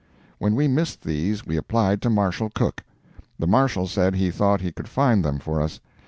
[0.39, 2.83] When we missed these we applied to Marshall Cooke.
[3.37, 5.79] The Marshall said he thought he could find them for us.